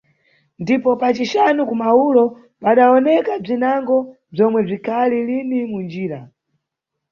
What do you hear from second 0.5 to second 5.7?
Ndipo, pa cixanu ku maulo, padawoneka bzinango bzomwe bzikhali lini